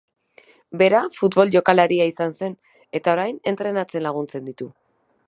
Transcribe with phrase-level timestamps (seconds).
[0.81, 2.57] Bera futbol jokalaria izan zen
[3.01, 4.73] eta orain entrenatzen laguntzen ditu.